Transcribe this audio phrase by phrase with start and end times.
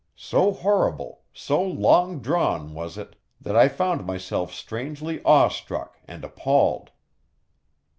[0.15, 6.23] So horrible, so long drawn was it, that I found myself strangely awe struck and
[6.23, 6.89] appalled.